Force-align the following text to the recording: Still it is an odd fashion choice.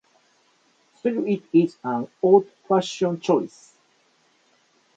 Still 0.95 1.27
it 1.27 1.43
is 1.53 1.77
an 1.83 2.07
odd 2.23 2.49
fashion 2.67 3.19
choice. 3.19 3.75